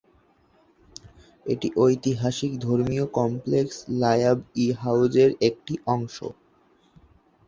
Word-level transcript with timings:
এটি 1.45 1.67
ঐতিহাসিক 1.77 2.51
ধর্মীয় 2.59 3.05
কমপ্লেক্স 3.17 3.75
লায়াব-ই 4.01 4.67
হাউজের 4.81 5.29
একটি 5.49 5.73
অংশ। 5.87 6.17